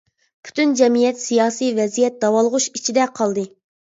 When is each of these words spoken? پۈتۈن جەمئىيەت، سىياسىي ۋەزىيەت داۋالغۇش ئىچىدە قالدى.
پۈتۈن 0.47 0.71
جەمئىيەت، 0.79 1.19
سىياسىي 1.25 1.69
ۋەزىيەت 1.79 2.17
داۋالغۇش 2.25 2.67
ئىچىدە 2.79 3.05
قالدى. 3.21 3.45